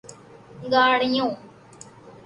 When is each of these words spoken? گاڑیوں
گاڑیوں 0.71 1.31